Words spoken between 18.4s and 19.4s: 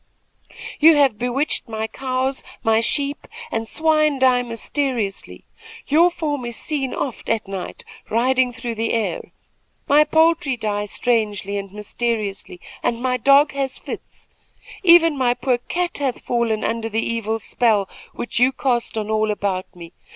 cast on all